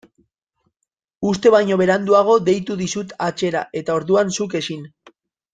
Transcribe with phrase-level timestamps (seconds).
[1.31, 4.93] Uste baino beranduago deitu dizut atzera eta orduan zuk ezin.